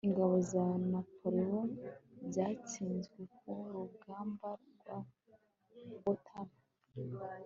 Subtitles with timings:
[0.07, 1.69] ingabo za napoleon
[2.33, 4.97] zatsinzwe ku rugamba rwa
[6.03, 7.37] waterloo